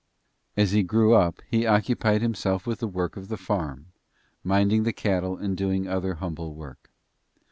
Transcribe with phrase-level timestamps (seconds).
[0.57, 3.91] As he grew up he occupied himself with the work of the farm,
[4.43, 6.89] minding the cattle and doing other humble work.